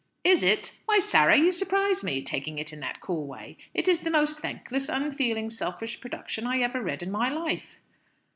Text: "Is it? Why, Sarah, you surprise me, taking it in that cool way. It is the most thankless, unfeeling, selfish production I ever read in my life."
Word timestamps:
"Is 0.23 0.41
it? 0.41 0.79
Why, 0.87 0.97
Sarah, 0.97 1.35
you 1.37 1.51
surprise 1.51 2.03
me, 2.03 2.23
taking 2.23 2.57
it 2.57 2.73
in 2.73 2.79
that 2.79 3.01
cool 3.01 3.27
way. 3.27 3.55
It 3.75 3.87
is 3.87 3.99
the 3.99 4.09
most 4.09 4.39
thankless, 4.39 4.89
unfeeling, 4.89 5.51
selfish 5.51 6.01
production 6.01 6.47
I 6.47 6.57
ever 6.61 6.81
read 6.81 7.03
in 7.03 7.11
my 7.11 7.29
life." 7.29 7.77